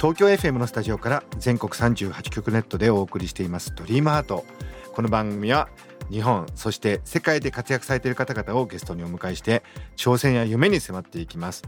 [0.00, 4.46] 東京 FM のスタジオから全国38局ネットでお送りしていますドリームハート。
[4.94, 5.68] この番組は
[6.10, 9.62] 日本そして世界で活躍されている方々をゲストにお迎えして
[9.96, 11.62] 挑戦や夢に迫っていきます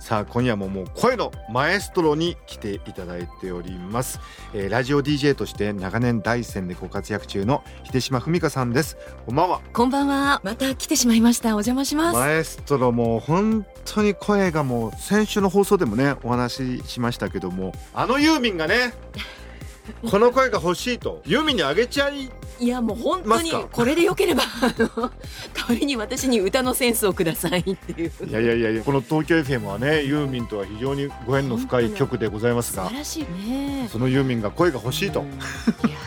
[0.00, 4.18] さあ今夜ももう声のマエストロに来ていただいております、
[4.52, 8.96] えーラジオ DJ として長年第一線でご活躍中の秀島文香さんです
[9.26, 10.40] こんばんはこんばんは。
[10.42, 11.50] また来てしまいました。
[11.50, 12.16] お邪魔します。
[12.16, 18.94] マエストロも本当に声がもう先週の放送でもねお話ししましたけどもあのユーミンがね
[20.08, 22.30] この声が欲しいとユーミンにあげちゃい
[22.60, 24.88] いやもう本当にこれでよければあの
[25.52, 28.12] 代わりに私に歌のセンスをくださいっていう。
[28.28, 33.88] いやいやいやいやこの東京 FM はねユーミンとは非常にご縁の深い曲でございますが素晴らしいね。
[33.90, 35.98] そのユーミンが声が欲しいとうんいや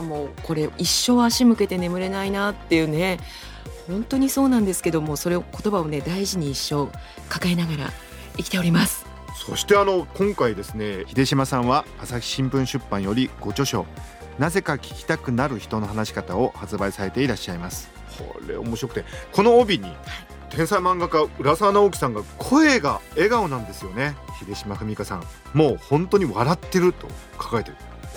[0.00, 3.18] ーもうこれ一生足向けて眠れないなっていうね。
[3.86, 6.90] 本当にそうなんですけどもそれを言葉をね大事に一生
[7.28, 7.92] 抱えながら
[8.36, 9.03] 生きております。
[9.34, 13.84] そしてあの今回ですね秀島さんは朝日新聞出版よりご著書
[14.38, 17.88] なぜか聞きたくなる人の話し方を発売されていらっしゃいます。
[18.18, 19.92] これ面白くてこの帯に
[20.50, 24.16] 天才漫画家浦沢直樹さんが声が笑顔なんですよね。
[24.40, 27.76] 秀島文香さんもう本当に笑ってると書かれてる。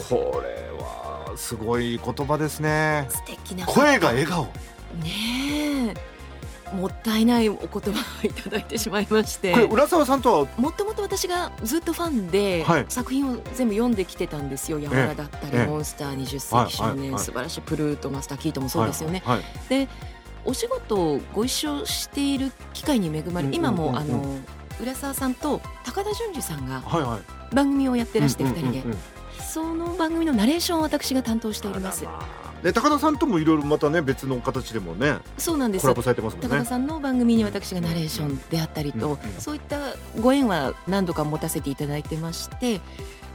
[0.09, 3.07] これはすごい言葉ですね。
[3.09, 4.45] 素敵な声が笑顔。
[5.03, 6.16] ねえ
[6.73, 7.79] もったいないお言葉
[8.23, 9.53] をいただいてしまいまして。
[9.53, 10.47] これ浦沢さんとは？
[10.57, 12.85] もともと私がずっとファンで、はい。
[12.89, 15.65] 作品を全部読んできてたんですよ「山田だったり、ええ。
[15.65, 19.87] モンスター20世紀少年、素晴らしいプルートマスター・キートもそうですよね、はいはい
[20.45, 24.37] お仕事をご一緒している機会に恵まれ、うん今も、あの
[24.81, 26.81] 浦沢さんと高田純次さんが
[27.51, 28.97] 番組をやってらして2人で、
[29.45, 32.05] その番組のナレーションを私が担当しております
[32.57, 35.81] あらまあで高田さんともいろいろまたね別の形でもねそうなんです。
[35.83, 36.49] コラボされてますもんね。
[36.49, 39.77] 高田さんの番組に私がナレーションであったりと、うんうんそういった
[40.19, 42.81] ご縁は何度か持たせていただいてまして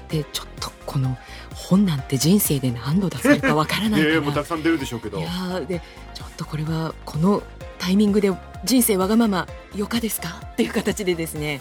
[0.09, 1.17] でちょっとこの
[1.55, 4.05] 本なんて人生で何度出せるかわからないいから。
[4.07, 5.19] やいやもうたくさん出るでしょうけど。
[5.19, 5.81] いやーで
[6.15, 7.43] ちょっとこれはこの
[7.79, 8.31] タイミングで
[8.65, 10.41] 人生わがままよかですか？
[10.53, 11.61] っていう形でですね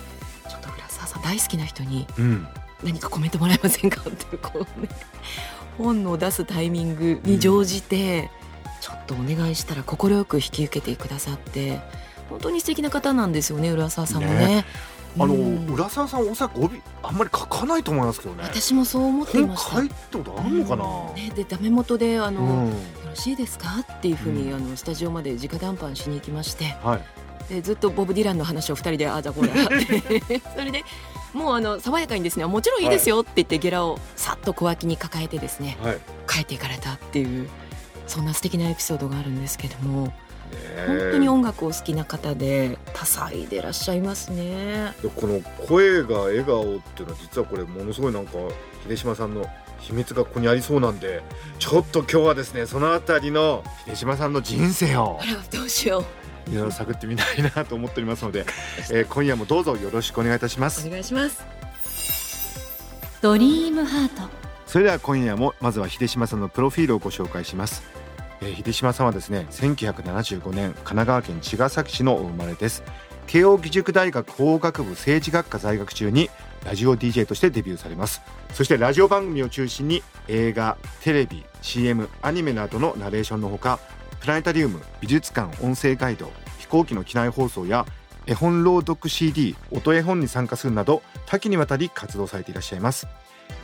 [0.50, 2.48] ちょっと浦沢さん大好きな人にうん。
[2.84, 4.02] 何かコメントもらえませんか？
[4.02, 4.90] っていうこうね
[5.78, 8.30] 本を出すタイミングに乗じて、
[8.82, 11.80] ちょっとお願いしたら快く引き受けてくださって
[12.30, 14.36] 本当に素敵な方なんですよね浦沢さんもね。
[14.36, 14.66] ね。
[15.20, 15.68] あの、うん。
[15.74, 18.44] 浦沢さんおそらく帯あんまり書かないと思いますけどね。
[18.44, 19.76] 私もそう思ってい本ました。
[19.76, 21.16] 書いたことあるのかな、うん。
[21.16, 22.70] ね、でダメ元であの、うん。
[22.70, 22.74] よ
[23.08, 23.68] ろしいですか？
[23.82, 24.56] っていうふうに、うん。
[24.56, 26.76] あのスタジオまで直談判しに行きまして。
[26.84, 27.54] はい。
[27.54, 30.42] でずっとボブ・ディランの話を二人でああじゃあこれって。
[30.56, 30.84] それで
[31.34, 36.00] もうあの爽やかにですねもちろんいいですよって言ってゲラをさっと小脇に抱えてですねはい。
[36.28, 37.50] 帰っていかれたっていう
[38.08, 40.14] そんな素敵なエピソードがあるんですけどもね
[40.88, 44.94] 本当に音楽を好きな方で多彩でいらっしゃいますね。
[45.02, 48.34] でこの声が笑顔っていうのは実はこれものすごいなんか
[48.88, 49.50] 秀島さんの
[49.80, 51.24] 秘密がここにありそうなんで
[51.58, 55.20] ちょっと今日はですねそのあたりの秀島さんの人生を。
[55.22, 56.04] あらどうしよ
[56.50, 58.46] いろいろ探ってみたいなと思っておりますので、
[58.92, 60.86] えー今夜もどうぞよろしくお願いいたします。
[60.86, 61.46] うお願いします。
[63.22, 64.30] ドリームハート。
[64.66, 67.84] それでは今夜もまずは秀島さんのプロフィールをご紹介します、
[68.42, 72.84] えー秀島さんはですね1975年神奈川県茅ヶ崎市のお生まれです。
[73.28, 76.30] 慶應義塾大学法学部政治学科在学中に
[76.66, 78.22] ラジオ DJ としてデビューされます。
[78.54, 83.80] そしてラジオ番組を中心に映画テレビ CM アニメなどのナレーションのほか
[84.22, 87.88] プラネタリウム美術館音声ガイド飛行機の機内放送や
[88.28, 93.08] 絵本朗読 CD 音絵本に参加するなど多岐にわたり活動されていらっしゃいます。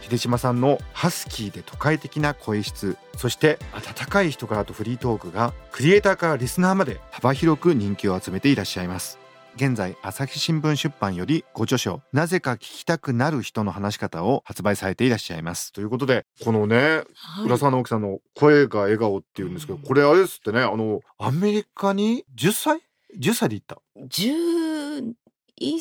[0.02, 9.27] 秀島さんのハスキーで都会的な声質そして温かい人柄とフリートークがクリエイターからリスナーまで幅広く人気を集めていらっしゃいます。
[9.58, 15.74] 現在朝日新聞出版よりご著書なぜか聞きたくなる人の話し方を発売されていらっしゃいます。
[15.74, 17.46] ということでこのねはい。
[17.46, 22.82] 浦沢直樹さんの声が笑顔っていうんですけどこれあれですってねあのアメリカに10歳
[23.20, 25.16] 10歳で行った？11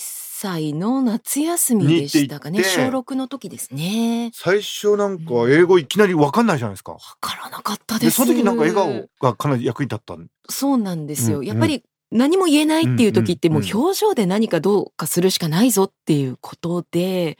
[0.01, 2.65] 歳の夏休みでしたかね。
[2.65, 4.31] 小6の時ですね。
[4.33, 6.93] 最初なんか英語いきなり分かんないじゃないですか。
[6.93, 10.29] わからなかったでですその時なんか笑顔がかなり役に立ったん？
[10.49, 11.45] そうなんですよ、うん。
[11.45, 17.37] やっぱり何も言えないっていう時ってもう表情で何かどうかするしかないぞっていうことで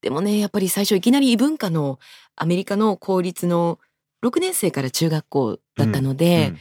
[0.00, 1.98] でもねやっぱり最初いきなり異文化の
[2.36, 3.78] アメリカの公立の
[4.24, 6.52] 6年生から中学校だったので、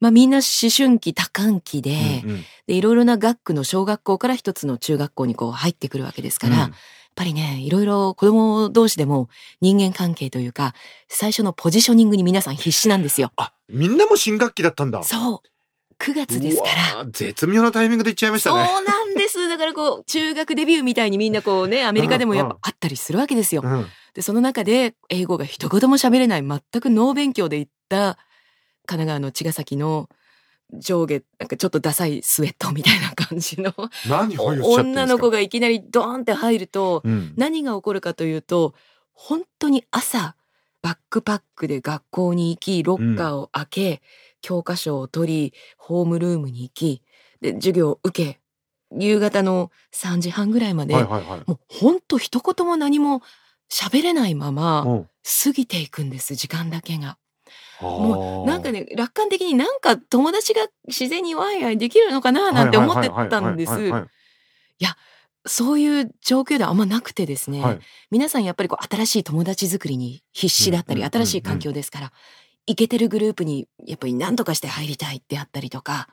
[0.00, 2.44] まあみんな思春期多感期で,、うんうん。
[2.66, 6.70] でいろいろな学区の小学校から一つの中学校にこう入ってくるわけですから、やっ
[7.14, 9.28] ぱりねいろいろ子供同士でも
[9.60, 10.74] 人間関係というか
[11.08, 13.32] 最初のポジショニングに皆さん必死なんですよ。
[13.36, 15.02] あみんなも新学期だったんだ。
[15.02, 15.48] そう
[16.00, 16.64] 9月ですか
[16.96, 17.04] ら。
[17.12, 18.66] 絶妙なタイミングで行っちゃいましたね。
[18.66, 19.48] そうなんです。
[19.48, 23.62] だからこう、中学デビューみたいにみんなこうね、アメリカでもやっぱあったりするわけですよ。
[23.62, 23.86] うん。
[24.14, 28.16] で、その中で英語が一言も喋れない、全くノー勉強で行った
[28.86, 30.08] 神奈川の茅ヶ崎の
[30.72, 33.74] 上下、なんかちょっとダサいスウェットみたいな感じの
[34.08, 37.34] 女の子がいきなりドーンって入ると、うん。
[37.36, 38.74] 何が起こるかというと、
[39.12, 40.34] 本当に朝、
[40.82, 44.02] バックパックで学校に行き、ロッカーを開け、
[44.40, 47.02] 教科書を取り、ホームルームに行き、
[47.40, 48.40] で、授業を受け、
[48.98, 51.42] 夕方の3時半ぐらいまで、はいはいはい。
[51.46, 53.22] もう本当一言も何も
[53.70, 55.08] 喋れないままうん。
[55.44, 57.18] 過ぎていくんです、時間だけが。
[57.80, 63.72] ももうなんかね、楽観的になんか友達が自然にワイワイできるのかななんて思ってたんです。
[65.46, 67.80] そういう状況ではあんまなくてですね、はい。
[68.10, 72.12] 皆さんやっぱりこう新しい友達作りに必死だったり、新しい環境ですから、
[72.70, 76.08] イケてるグループにやっぱり何とかして入りたいってあったりとか、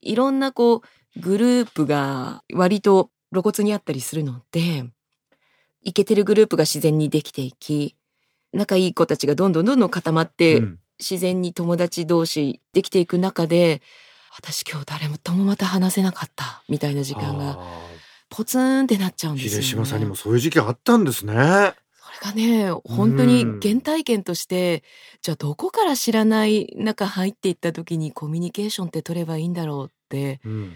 [0.00, 0.82] いろんなこ
[1.16, 4.84] うグループが割と露骨にあったりするので、
[5.82, 7.94] イケてるグループが自然にできていき、
[8.52, 10.78] 仲いい子たちがどんどんどんどん固まって、うん。
[11.00, 13.82] 自然に友達同士できていく中で、
[14.36, 17.58] 私今日誰もともまた話せなかったみたいな時間があ
[18.30, 19.64] ポツンってなっちゃうんーですよ、ね。
[19.64, 21.74] 秀島さんにもそういう時期あったんですね
[22.30, 24.82] それがね、本当に原体験として、
[25.20, 30.72] じゃあどこから知らない中入っていった時にコミュニケーションって取ればいいんだろうって、うん。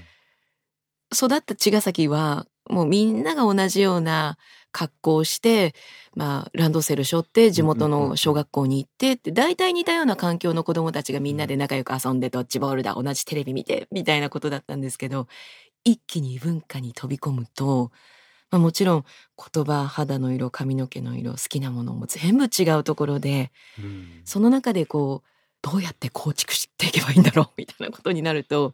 [1.14, 4.36] 育った茅ヶ崎はもうみんなが同じような
[4.72, 5.74] 格好をして、
[6.14, 15.26] まあ、ランドセル背負って地元の小学校に行ってって、大体似たような環境の子供たちがみんなで仲良く遊んでドッジボールだ、同じテレビ見て、みたいなことだったんですけど、
[15.84, 17.90] 一気に異文化に飛び込むと、
[18.50, 19.04] まあ、もちろん
[19.52, 24.22] 言葉、肌の色、髪の毛の色、好きなものも全部違うところで、うん。
[24.24, 25.28] その中でこう、
[25.62, 28.72] どうやって構築していけばいいんだろうみたいなことになると、やっ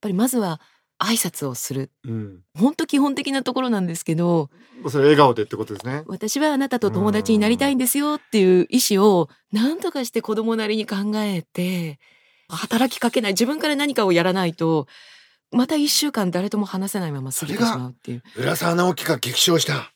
[0.00, 0.60] ぱりまずは
[0.98, 1.90] 挨拶をする。
[2.04, 2.40] うん。
[2.56, 4.50] 本当基本的なところなんですけど、
[4.88, 6.02] それ笑顔でってことですね。
[6.06, 11.98] 私はあなたと友達になりたいんですよっていう意思を何とかして子供なりに考えて、
[12.48, 14.86] 働きかけない、自分から何かをやらないと、
[15.54, 18.22] また一週間誰とも話せないまま過ぎてしまうっていう。
[18.36, 19.92] 浦沢直樹が激賞した。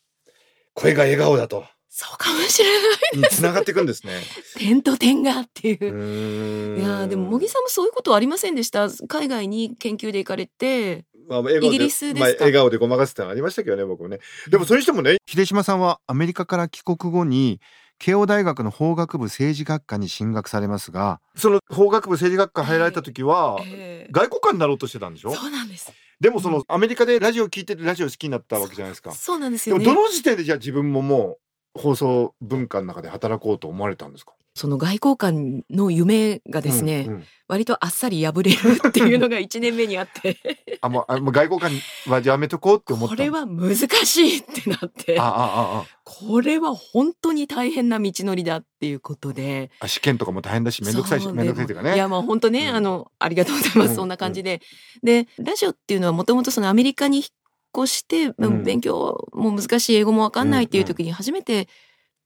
[0.75, 1.64] 声が笑顔だと。
[1.90, 2.69] そうかもしれ
[3.20, 3.31] ない。
[3.31, 4.12] に繋がっていくんですね。
[4.56, 6.76] 点と点がっていう。
[6.76, 6.78] う。
[6.78, 8.88] いやーでも茂木さんもそういうことはありませんでした？
[9.08, 11.05] 海外に研究で行かれて。
[11.28, 12.20] まあ、イギリスですか？
[12.20, 14.20] まあ、笑顔でごまかすってありましたけどね僕もね。
[14.49, 17.61] でもそれにしてもね秀島さんはアメリカから帰国後に
[17.99, 25.35] 慶応大学の法学部政治学科に進学されますがその法学部政治学科入られた時は、えー外交官になろうとしてたんでしょ？
[25.35, 25.93] そうなんです。
[26.19, 29.12] でもそのアメリカでラジオ聞いててラジオ好きになったわけじゃないですか。
[29.12, 29.87] そうなんですでよね。
[29.87, 31.37] もどの時点でじゃあ自分もも
[31.77, 34.33] う放送文化の中で働こうと思われたんですか？
[34.58, 37.25] その外交官の夢がですね、うんうん。
[37.46, 38.56] 割とあっさり破れる
[38.88, 40.37] っていうのが 1年目にあって。
[40.81, 45.18] あもうあもう外交官はやめとこうって思ったこれは難しいってなって。
[45.18, 45.87] ああああ。
[46.04, 49.71] これは本当に大変な道のりだっていうことで。
[49.78, 51.94] あ試験とかも大変だし面倒くさいし面倒くさいというかね。
[51.94, 52.75] いやまあ本当ね、うん。
[52.75, 54.61] あのありがとうございます、うんそんな感じで。
[55.04, 57.26] でラジオっていうのはもともとそのアメリカに引っ
[57.85, 58.64] 越して、うん。
[58.64, 61.68] 勉強も難しい英語もわかんないっていう時に初めて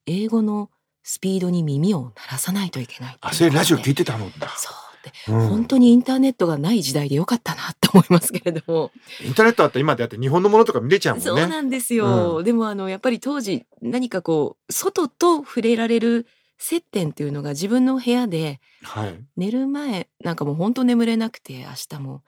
[0.07, 0.71] 英語の
[1.02, 4.75] スピードに耳を鳴らさないといけないっていうあそれラジオ聞いててたのだ、そう。
[5.02, 5.49] でうん。
[5.49, 8.92] 本当にインターネットがない時代でよかったなって思いますけれども、
[9.25, 11.28] インターネットあったら今であって日本のものとか見れちゃうもんね。
[11.28, 16.26] そうなんですよ、うでもあのやっぱり当時何かこう外と触れられる
[16.59, 19.18] 接点っていうのが自分の部屋ではい。
[19.37, 22.23] 寝る前なんかもう本当眠れなくて明日も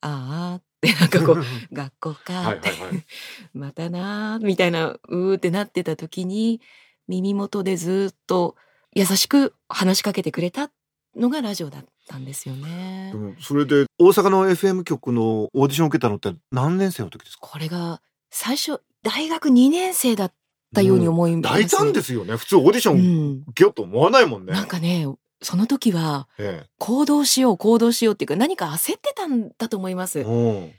[0.00, 2.70] ああってなんかこう 学校かって、
[3.54, 6.60] またなーみたいなうーってなってた時に
[7.08, 8.56] 耳元でずっと
[8.94, 10.70] 優しく話しかけてくれた
[11.16, 13.10] のがラジオだったんですよね。
[13.12, 13.18] で。
[13.18, 17.46] もそれで大阪の FM 局のオーディションを受けたのって何年生の時ですか？
[17.46, 20.32] これが最初大学2年生だっ
[20.74, 22.36] たように思います、大胆ですよね。
[22.36, 22.98] 普通オーディショうン
[23.38, 25.06] ん、受けようと思わないもんね、なんかね
[25.42, 30.20] その時はえ行動しよう行動しようっていうか何か焦ってたんだと思います。
[30.20, 30.22] え。
[30.22, 30.72] うん。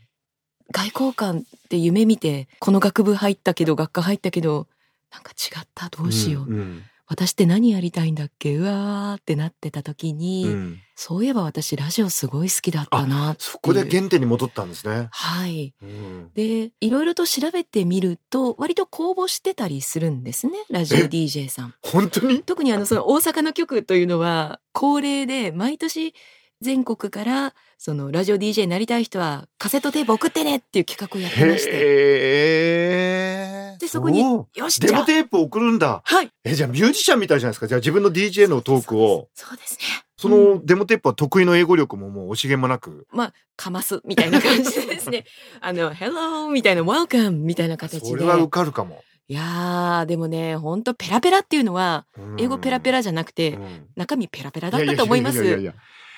[0.74, 4.68] 外交官って夢見てこの学部入ったけど学科入ったけど
[5.12, 5.90] なんか違った？
[5.90, 6.84] どうしよう、んん。
[7.10, 8.56] 私って何やりたいんだっけ？
[8.58, 10.80] うわーってなってた時に、うん。
[10.96, 15.08] そういえば私ラジオすごい好きだったなそこで原点に戻ったんですね。
[15.12, 15.74] はい。
[15.82, 16.32] うん。
[16.34, 21.74] でいろいろと調べてみると割と公募してたりするんですねラジオえ？DJ さん。
[21.82, 22.42] 本当に？
[22.42, 26.14] 特にあのその大阪の局というのは恒例で毎年
[26.60, 31.72] 全国からそのラジオ DJ になりたい人はカセットテープ送ってねっていう企画をやってまして。
[31.74, 33.37] へ
[33.78, 33.80] え。
[33.80, 36.02] でそこにうよしデモテープ送るんだ。
[36.04, 36.32] はい。
[36.44, 37.68] え、じゃあミュージシャンみたいじゃないですか。
[37.68, 39.78] じゃあ自分の DJ のトークを、そうです。
[39.78, 39.80] ね。
[40.18, 43.06] そのデモテープは得意の英語力ももう惜しげもなく。
[43.12, 45.26] まあかますみたいな感じでですね。
[45.62, 48.08] あの Hello みたいな Welcome みたいな形で。
[48.08, 49.04] それは受かるかも。
[49.30, 52.36] いやーでもねほんとペラペラっていうのはうん。
[52.40, 53.88] 英語ペラペラじゃなくて、うん。
[53.96, 55.38] 中身ペラペラだったと思います。
[55.38, 55.64] やややや。
[55.66, 55.74] や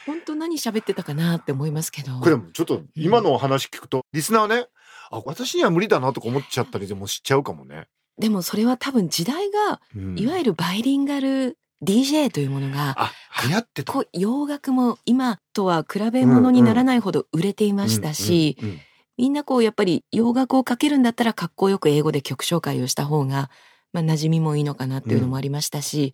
[0.06, 2.14] 本当何喋ってたかなって思いますけど。
[2.20, 4.68] これでもちょっと今のお話聞くと、リスナーはね、
[5.12, 7.88] あ、私には無理だなとか思っちゃったりでもしちゃうかもね。
[8.18, 13.12] でもそれは多分時代がうんいわゆるバイリンガル DJ というものが、あ、
[13.48, 13.94] 流行ってた。
[13.94, 18.82] こう洋楽も今とは比べ物にならないほど売れていましたし、うんうんうん
[19.20, 23.50] みんなこうやっぱり洋楽をかけるんだったらかっこよく英語で曲紹介をした方が、
[23.92, 26.14] まあ、馴染みもいいのかなっていうのもありましたし、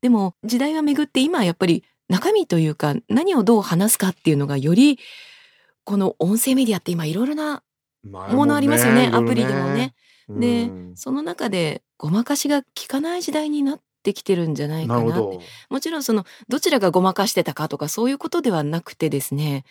[0.00, 4.98] でも時代は巡って今はやっぱり中身というか何をどう話すかっていうのがより
[5.84, 7.65] この音声メディアって今いろいろな前
[8.06, 9.94] ものありますよねいろいろアプリでもね。
[10.28, 15.38] でうんその中でごまかしが効かない時代になってきてるんじゃないかなって。
[15.70, 19.64] もちろんそのどちらがごまかしてたかとかそういうことではなくてですね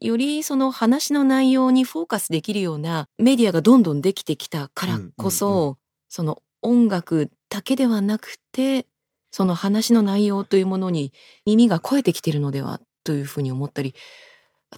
[0.00, 5.76] よりその話の内容にフォーカスできるようなメディアがどんどんできてきたからこそ、うんうん
[6.08, 8.86] その音楽だけではなくて
[9.30, 11.14] その話の内容というものに
[11.46, 13.94] 耳が超えてきてるのではというふうに思ったり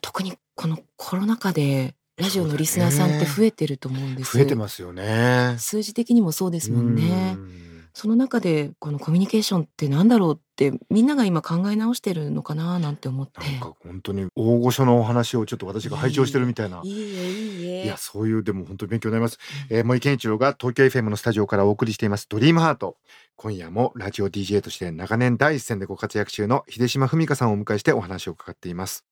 [0.01, 5.57] 特にこのコロナ禍でラジオのリスナーさんって増えてると思うんです増えてますよね。
[5.59, 7.35] 数字的にもそうですもんね。
[7.37, 13.41] うんその中でこのコミュニケーションってなんだろうってみんなが今考え直してるのかななんて思って。
[13.41, 16.81] なんか本当に大御所のお話をちょっと私が拝聴してるみたいな。
[16.83, 17.85] いいえいいえ。
[17.85, 19.39] いや、そういう、でも本当に勉強になります。
[19.71, 22.97] えー、森健一郎が東京 FM のスタジオからお送りしています、ドリームハート。
[23.37, 29.05] 今夜もラジオ DJ として長年第一線でご活躍中の秀島文香さんをお迎えしてお話を伺っています。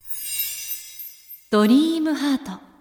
[1.50, 2.72] ドリームハート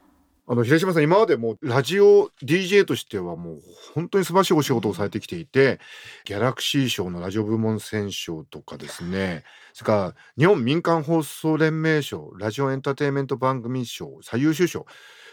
[0.52, 3.62] あの、秀島さん、今までもうラジオ DJ としてはもう
[3.96, 5.80] 本当に素晴らしいお仕事をされてきていて、
[6.26, 14.86] ギャラクシー賞のラジオ部門選奨とかですね、それから日本民間放送連盟賞、ラジオエンターテインメント番組賞、最優秀賞、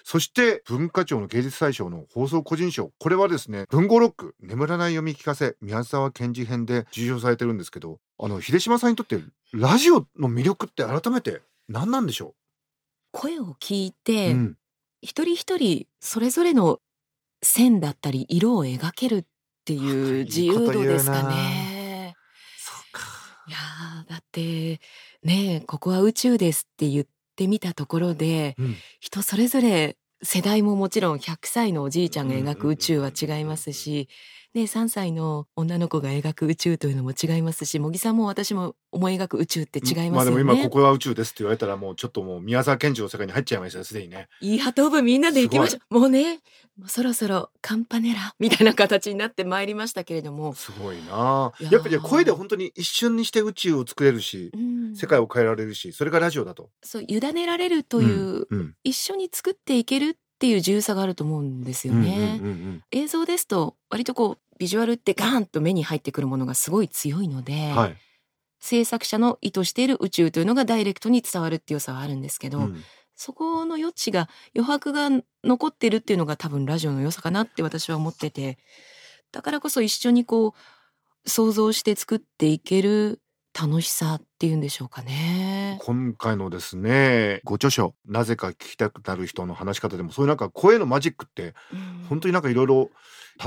[0.05, 9.19] そして文化庁の芸術大賞の放送個人賞、これはですね、文豪ロック、眠らない読み聞かせ、宮沢賢治編で受賞されてるんですけど、あの、秀島さんにとって
[9.53, 12.37] ラジオの魅力って改めて何なんでしょ
[13.11, 14.57] 声を聞いうて、うん
[15.03, 16.81] 一人一人それぞれの
[17.43, 19.25] 線だったり色を描けるっ
[19.65, 22.15] ていう自由度ですかね。
[22.59, 23.03] そうか。
[23.47, 24.81] いやーだって
[25.23, 34.09] ねえここは宇宙ですって言ってみたところでうん人それぞれ世代ももちろん100歳のおじいちゃんが描く宇宙は違いますし、
[34.53, 40.11] ね、3歳の女の子が描く宇宙というのも違いますし茂木さんも私も思い描く宇宙って違いますよね。
[40.11, 44.29] まあでも今ここは宇宙ですって言われたらもうちょっともう宮沢賢治の世界に入っちゃいましたよすでにね。
[44.41, 45.95] いい鳩部みんなで行きましょう。
[45.99, 46.41] もうね
[46.79, 51.03] もうそろそろカンパネラみたいな形になってまいりましたけれども、すごいな
[51.61, 56.71] やーやっぱり声で本当に一瞬にして宇宙を作れるしう、ん世界を変えられるしそれがラジオだと。
[56.83, 62.39] そう委ねられるという、うん一緒に作っていけるっていう自由さがあると思うんですようんね。
[62.41, 67.97] うんうんうん映像ですと割とこうビジュアルってガーンと目に入ってくるものがすごい強いので、はい。
[68.61, 72.83] 制作者の意図している宇宙というのがダイレクトに伝わるっていう良さはあるんですけど、うん。
[73.19, 75.11] そこの余地が余白が
[75.43, 78.59] 残ってるっていうのが多分ラジオの良さかなって私は思ってて
[79.33, 80.55] だからこそ一緒にこ
[81.25, 83.21] う想像して作っていける
[83.61, 85.81] 楽しさっていうんでしょうかね。
[85.83, 92.07] 今回のですねご著書「なぜか聞きたくなる人」の話し方でもそういうなんか声のマジックってうん。
[92.09, 92.91] 本当になんかいろいろ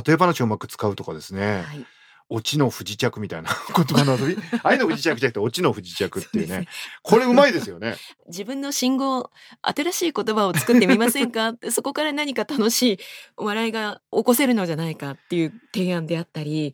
[0.06, 1.62] 例え話をうまく使うとかですね。
[1.62, 1.86] はい
[2.34, 4.42] オチの不時着みたいな 言葉の遊び？
[4.64, 6.68] 愛の不時着じゃなくてオチの不時着っていうそうですね
[7.04, 7.98] これうまいですよね。
[8.28, 9.30] 自分の信号
[9.62, 11.50] 新しい言葉を作ってみませんか？
[11.52, 13.00] ってそこから何か楽しい
[13.36, 16.74] 笑いが起こせるのじゃないかっていう提案であったり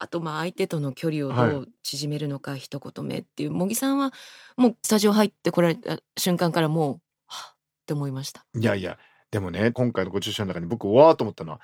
[0.00, 4.12] あとまあ相手との距離をはどう縮めるのか一言目っていう茂木さんは
[4.56, 8.44] もうスタジオ入ってこられた瞬間からもうはっって思いました。
[8.54, 8.98] いやいや、
[9.30, 11.60] でもね、今回のご著書の中に僕、わーっと思ったのは、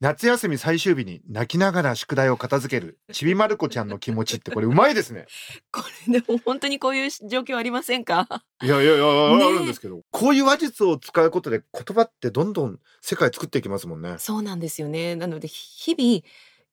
[0.00, 5.26] 夏休み最終日に泣きながら宿題を片付ける、 ちびまる子ちゃんの気持ちって、これうまいですね。
[5.70, 8.26] これでも本当にこういう状況ありませんか？
[8.62, 14.16] いやいやいや、ねあるんですけど、こういう話術を使うことで言葉ってどんどん世界作っていきますもんね。
[14.18, 15.16] そうなんですよね。
[15.16, 16.22] なので日々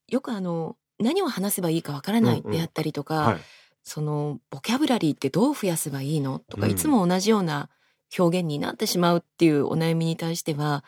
[0.08, 3.38] よくあの何を話せばいいかわからないうんうんであったりとか、はい
[3.90, 7.70] そのボキャブラリーってどう増やせばいいのとか、うんいつも同じような
[8.20, 10.84] 表現になってしまうっていうお悩みに対しては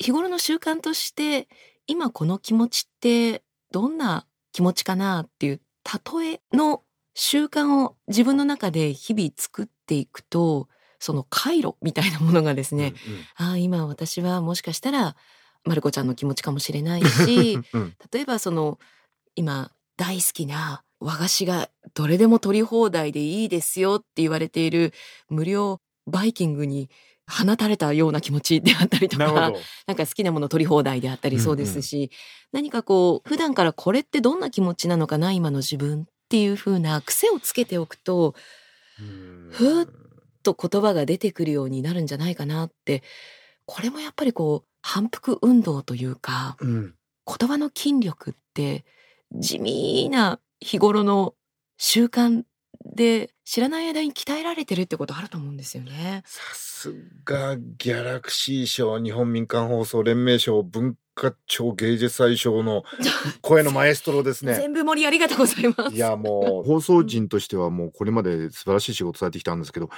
[0.00, 1.48] 日頃の習慣として
[1.86, 5.60] 今この気持ちってどんな気持ちかなっていう
[6.20, 6.82] 例えの
[7.14, 12.94] 習慣を自分の中で日々作っていくとその回路みたいなものがですね、
[13.36, 15.16] ああ今私はもしかしたら
[15.64, 17.94] まる子ちゃんの気持ちかもしれないしうんうん。
[18.12, 18.78] 例えばその
[19.34, 24.92] 今大好きな和菓子がどれでも取り放題でいいですよって言われている
[25.28, 26.90] 無料バイキングに
[27.30, 29.52] 放たれたような気持ちであったりとかな。
[29.86, 32.10] なんか好きなもの取り放題であったりそうですし、
[32.52, 38.34] 何かこう普段からこれってどんな気持ちなのかな今の自分っていう風な癖をつけておくと
[39.50, 39.86] ふっ
[40.42, 43.02] と言葉が出てくるようになるんじゃないかなって
[43.66, 46.94] これもやっぱりこう反復運動というかうん。
[47.26, 48.84] 言葉の筋力って
[49.32, 51.34] 地味な日頃の
[51.78, 52.42] 習慣
[52.84, 56.22] で知らない間に鍛えられてるってことあると思うんですよね。
[56.80, 56.94] さす
[57.26, 62.84] がギャラクシー賞日本民間放送連盟賞文化庁芸術祭賞の
[63.42, 64.54] 声のマエストロですね。
[64.54, 65.94] 全部盛りありがとうございます。
[65.94, 69.90] いやもう 放送人としてはもうこれまで素晴らしい仕事されてきたんですけど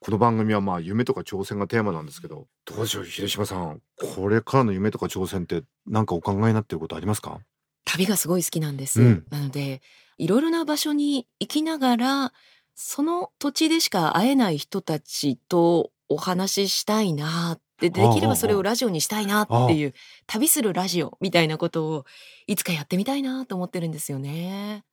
[0.00, 7.38] この番組はまあ夢とか挑戦がテーマなんですけどどうでしょう秀島さんこれからの夢とか挑戦って何かお考えになっていることありますか？
[7.84, 9.00] 旅がすごい好きなんです。
[9.00, 9.82] うんなので
[10.18, 12.32] いろいろな場所に行きながら
[12.74, 19.94] その土地でしか会えない人たちとお話ししたいなってできればそれをラジオにしたいなっていう
[20.26, 22.04] 旅するラジオみたいなことを
[22.46, 24.84] いつかやってみたいなと思ってるんですよね。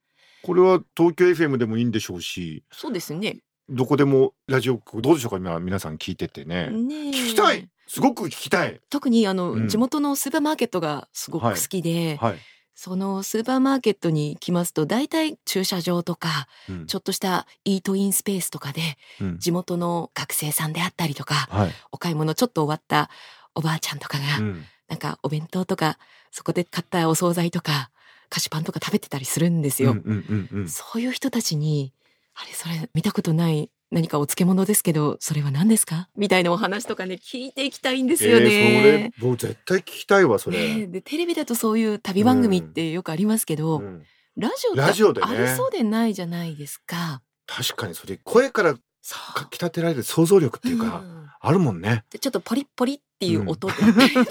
[0.43, 2.63] これは東京 FM でもいいんでしょうし。
[2.71, 3.37] そうですね。
[3.69, 6.69] どこでもラジオ局どうでしょうか今皆さん聞いててね。
[6.71, 7.69] 聞きたい。
[7.87, 8.79] すごく聞きたい。
[8.89, 9.67] 特にあの、うん。
[9.67, 12.37] 地元のスーパーマーケットがすごく好きで、はい、
[12.83, 16.87] そのスーパーマーケットに来ますと大体駐車場とかうん。
[16.87, 18.81] ちょっとしたイートインスペースとかで
[19.21, 19.37] うん。
[19.37, 21.71] 地元の学生さんであったりとかはい。
[21.91, 23.11] お買い物ちょっと終わった
[23.53, 24.65] おばあちゃんとかが、うん。
[24.87, 25.99] なんかお弁当とか
[26.31, 27.91] そこで買ったお惣菜とか
[28.29, 29.95] 菓子パンとか食べてたりするんですよ。
[30.67, 31.93] そういう人たちに
[32.33, 36.07] あれそれ見たことない何かお漬物ですけどそれは何ですか？
[36.15, 38.45] みたいなお話とかね聞いていきたいんですよね。
[38.45, 44.03] えー、それもう絶対聞きたいわそれ、ねえでテレビだとそういう旅番組ってよくありますけど、うん。
[44.37, 45.27] ラジオラジオでね。
[45.29, 47.21] ありそうでないじゃないですか。
[47.45, 48.79] 確かにそれ声からか
[49.49, 51.29] き立てられる想像力っていうか、ん。
[51.41, 52.05] あるもんね。
[52.11, 54.25] でちょっとポリッポリっていう音だったりとか、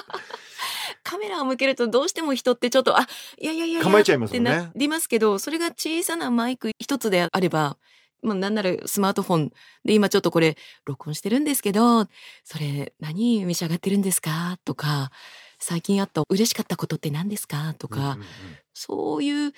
[1.04, 3.06] カメラを向けるとどうしても人ってちょっとあ
[3.38, 4.38] いやいやいやいや構えちゃいますね。
[4.38, 7.76] ってなりますけどそれが小さなマイク一つであれば
[8.22, 9.52] まあ、なんならスマートフォン
[9.84, 12.06] で今ちょっとこれ録音してるんですけど
[12.44, 14.58] それ何召し上がってるんですか？
[14.64, 15.10] とか
[15.58, 17.74] 最近あった嬉しかったことって何ですか？
[17.78, 18.18] とか、
[18.74, 19.52] そういう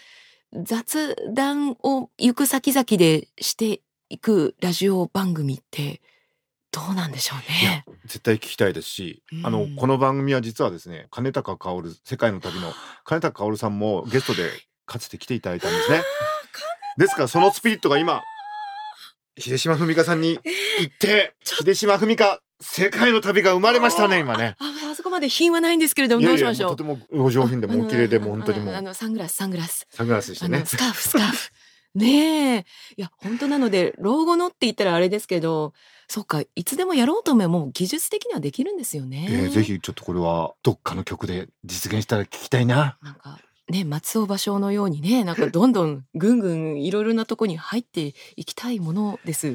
[0.62, 6.00] 雑談を行く先々でしていくラジオ番組って
[6.70, 7.84] どうなんでしょうね。
[8.04, 9.46] 絶対聞きたいですし、うん。
[9.46, 12.72] あのこの番組は実はですね金高薫世界の旅の
[13.04, 14.50] 金高薫さんもゲストで
[14.86, 16.02] かつて来ていただいたんですね。
[16.98, 18.22] ですからそのスピリットが今
[19.38, 20.38] 秀島文香さんに
[20.80, 24.54] 行って秀島文香世界の旅が生まれましたね今ね。
[24.60, 26.70] ああそこまで品はないんですけれどもどうしましょう？
[26.70, 29.86] とてもお上品でもうお綺麗でもう本当にもあのあうのサングラスサングラス。
[29.90, 30.62] サングラスしてね。
[30.64, 31.50] スカーフスカーフ。
[31.98, 32.64] ねえ。
[32.96, 35.72] いや本当なので老後のって言ったらあれですけど
[36.08, 39.26] そっかいつでもやろうと思えばもう技術的にはできるんですよね。
[39.28, 42.96] えーぜひちょっとこれはどっかの曲で実現したら聞きたいな。
[43.02, 43.40] なんか
[43.72, 49.48] ね松尾芭蕉のようにね なんかどんどんぐんぐんいろいろなとこに入っていきたいものです。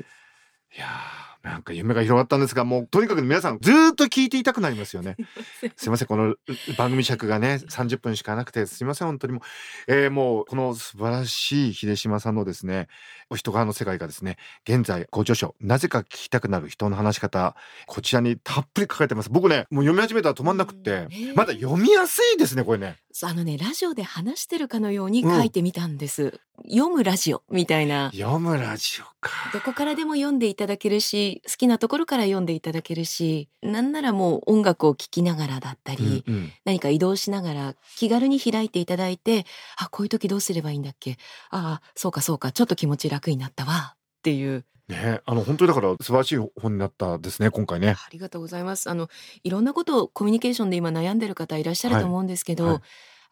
[0.76, 5.16] いやーなんか夢が広がったんですがもうとにかく皆さんずーっと聞いていたくなりますよね。
[5.78, 6.36] すいませんこの
[6.78, 9.42] 番組尺がね30分しかなくてすいません本当にもう、
[9.88, 12.90] えーもうこの素晴らしい秀島さんのですね
[13.30, 17.56] お人柄の世界がですね現在ご著書なぜか聞きたくなる人の話し方
[17.86, 19.30] こちらにたっぷり書かれてます。
[19.30, 22.98] 僕ねもう読み始めたら止まんなくってまだ読みやすいですねこれね。
[23.24, 26.40] あのねラジオで話してるかのように書いてみたんです。
[26.64, 28.12] 読むラジオみたいな。
[28.14, 29.32] 読むラジオか。
[29.54, 36.52] どこからでも読んでいただけるし好きなところから読んでいただけるしなんならもう音楽を聴きながらだったり、うんうん。
[36.66, 39.46] 何か移動しながら気軽に開いていただいて
[39.78, 41.18] あこういう時どうすればいいんだっけ？
[41.52, 42.52] ああそうかそうか。
[42.52, 43.96] ちょっと気持ち楽になったわ。
[43.96, 44.66] っていう。
[44.90, 47.96] ねあの本当にだから素晴らしい本になったですね今回ね。
[47.98, 48.90] ありがとうございます。
[48.90, 49.10] あの
[49.44, 52.82] いろんなことをコミュニケーションで今悩んでる方いらっしゃると思うんですけど、はいはい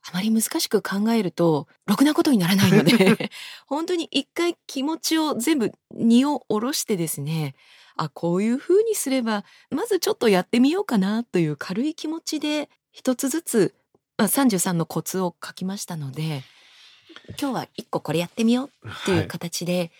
[0.07, 3.31] あまり難しく考えるとろくなことにならないので
[3.65, 7.55] 本当に一回気持ちを全部荷を下ろしてですね
[7.95, 13.75] あこういう風にすればまずちょっとやってみようかなという軽い気持ちで一つずつ
[14.17, 16.43] まあ33のコツを書きましたので
[17.39, 19.91] 今日は一個これやってみようっていう形で、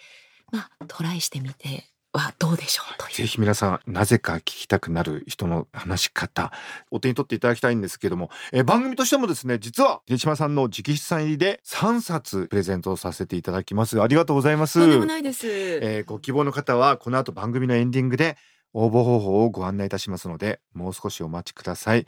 [0.51, 1.85] まあトライしてみて
[2.17, 6.51] はどうでしょうぜひ皆さんなぜか聞きたくなる人の話し方
[6.91, 14.01] お手に取っていただきたいんですけども、えー番組としてもですね実は秀島さんの直筆サイン入りで3冊プレゼントさせていただきます。
[14.01, 14.79] ありがとうございます。
[14.79, 18.37] とんでもないです、えーご希望の方はこの後番組のエンディングで
[18.73, 22.05] 応募方法をご案内いたしますのでもう少しお待ちください。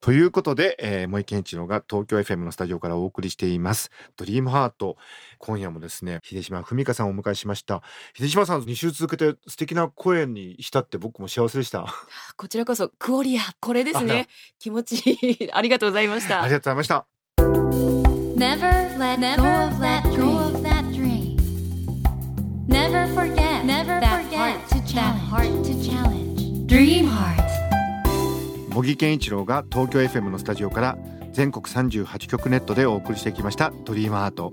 [0.00, 4.96] ということで、えー、森健一郎が東京 FM のスタジオからお送りしています「ドリームハート
[5.38, 7.82] 今夜もですね秀島文香さんをお迎えしました
[8.16, 11.86] 秀島さん2週続けて素敵な声に浸って僕も幸せでした
[12.36, 14.28] こちらこそクオリアこれですね
[14.58, 17.06] 気持ちいい ありがとうございましたありがとうございました
[18.36, 20.16] Never let Never go of that let dream.
[20.16, 21.36] go of that dream.
[22.68, 23.64] Never forget.
[23.64, 25.30] Never that forget heart to that challenge.
[25.30, 26.66] heart to challenge.
[26.66, 27.45] Dream heart.
[28.76, 30.98] 茂木健一郎が東京 FM のスタジオから
[31.32, 34.52] 全国38局ネットでお送りしてきました「ドリームアート。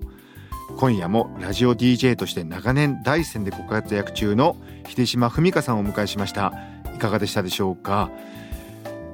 [0.78, 4.56] 今夜もラジオ DJ として長年第一線でご活躍中の
[4.88, 6.54] 秀島文香さんをお迎えしました。
[6.96, 8.12] いかがでしたでしょうか？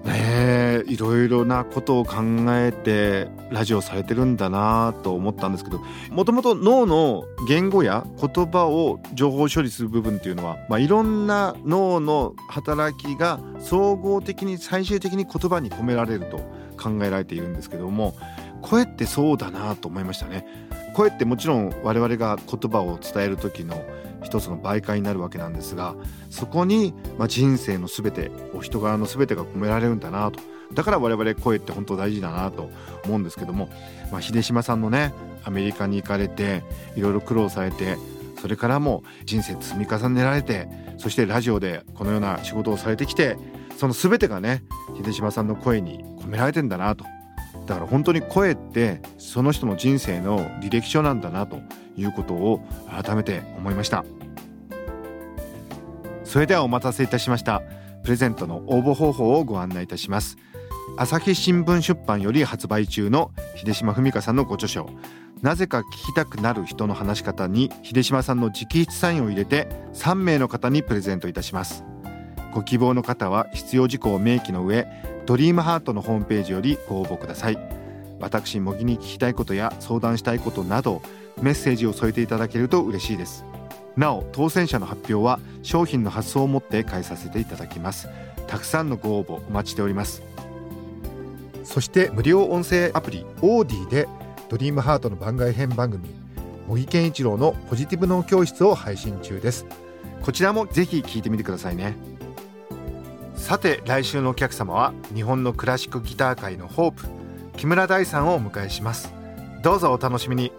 [0.05, 2.15] ねえいろいろなことを考
[2.49, 5.81] えてラジオされてるんだなと思ったんですけど
[6.11, 16.37] もともと脳の言語や言葉を情報処理する部分っていうのは、まあ、いろんな脳の働きが総合的に最終的に言葉に込められると
[16.81, 18.15] 考えられているんですけども
[18.61, 20.45] 声ってそうだなと思いましたね。
[20.93, 23.81] 声ってもちろん我々が言葉を伝える時の
[24.23, 25.95] 一つの媒介になるわけなんですが
[26.29, 30.39] そこに、まあ、人生の全てお人柄の全てが込められるんだなと。
[30.73, 32.69] だから我々声って本当大事だなと
[33.03, 33.69] 思うんですけども、
[34.11, 36.63] まあ、秀島さんのねアメリカに行かれて
[36.95, 37.97] いろいろ苦労されて
[38.39, 43.37] それからも人生積み重ねられてそしてラジオでこのような仕事をされてきて
[43.77, 44.63] その全てがね
[45.03, 47.03] 秀島さんの声に込められてんだなと
[47.69, 51.59] だから本当に声ってその人の人生の履歴書なんだなと
[51.95, 54.03] いうことを改めて思いました。
[56.23, 57.61] それではお待たせいたしました。
[58.01, 60.37] プレゼントの応募方法をご案内いたします。
[60.97, 64.89] 朝日新聞出版より発売中の秀島文香さんのご著書。
[65.43, 71.83] なぜか聞きたくなる人の話し方に秀島さんの直筆サインを入れて3名の方にプレゼントいたします。
[72.53, 74.87] ご希望の方は必要事項を明記の上
[75.25, 77.57] ドリームハートのホームページよりご応募ください。
[78.19, 81.01] 私模擬に聞きたいことや相談したいことなど
[81.41, 83.45] メッセージを添えていただけると嬉しいです。
[83.95, 88.09] なお当選者の発表は商品の発送をもって返させていただきます。
[88.47, 90.23] たくさんのご応募お待ちしております。
[91.63, 94.07] そして無料音声アプリオーディで
[94.49, 96.09] ドリームハートの番外編番組
[96.67, 99.65] 茂木健一郎のポジティブ脳教室を配信中です。
[100.21, 101.95] こちらもぜひ聞いてみてくださいね。
[103.39, 107.07] さて来週のお客様は日本のクラシックギター界のホープ
[107.57, 109.11] 木村大さんをお迎えします。
[109.63, 110.51] どうぞお楽しみに。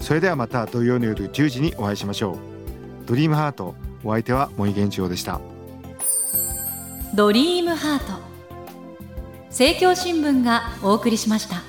[0.00, 2.36] それではまた土曜の夜10時にお会いしましょう。
[3.06, 5.40] ドリームハートお相手は森源一郎でした。
[7.14, 8.20] ドリームハート。
[9.48, 11.61] 政教新聞がお送りしました。